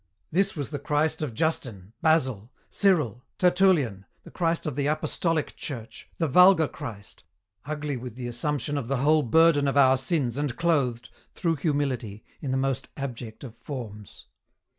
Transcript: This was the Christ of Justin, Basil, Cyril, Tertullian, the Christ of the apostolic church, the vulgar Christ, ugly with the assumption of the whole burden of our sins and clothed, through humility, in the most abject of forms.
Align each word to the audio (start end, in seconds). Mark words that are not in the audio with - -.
This 0.31 0.55
was 0.55 0.71
the 0.71 0.79
Christ 0.79 1.21
of 1.21 1.35
Justin, 1.35 1.93
Basil, 2.01 2.49
Cyril, 2.71 3.23
Tertullian, 3.37 4.05
the 4.23 4.31
Christ 4.31 4.65
of 4.65 4.75
the 4.75 4.87
apostolic 4.87 5.55
church, 5.55 6.09
the 6.17 6.27
vulgar 6.27 6.67
Christ, 6.67 7.23
ugly 7.65 7.97
with 7.97 8.15
the 8.15 8.27
assumption 8.27 8.79
of 8.79 8.87
the 8.87 8.97
whole 8.97 9.21
burden 9.21 9.67
of 9.67 9.77
our 9.77 9.97
sins 9.97 10.39
and 10.39 10.55
clothed, 10.57 11.11
through 11.35 11.57
humility, 11.57 12.23
in 12.41 12.49
the 12.49 12.57
most 12.57 12.89
abject 12.97 13.43
of 13.43 13.55
forms. 13.55 14.25